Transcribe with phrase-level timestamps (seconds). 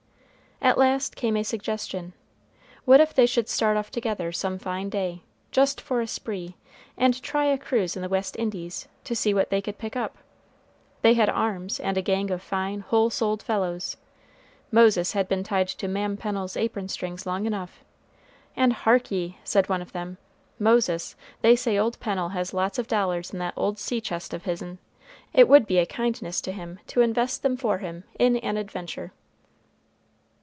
[0.63, 2.13] At last came a suggestion,
[2.85, 6.55] What if they should start off together some fine day, "just for a spree,"
[6.95, 10.19] and try a cruise in the West Indies, to see what they could pick up?
[11.01, 13.97] They had arms, and a gang of fine, whole souled fellows.
[14.71, 17.83] Moses had been tied to Ma'am Pennel's apron string long enough.
[18.55, 20.19] And "hark ye," said one of them,
[20.59, 24.43] "Moses, they say old Pennel has lots of dollars in that old sea chest of
[24.43, 24.77] his'n.
[25.33, 29.11] It would be a kindness to him to invest them for him in an adventure."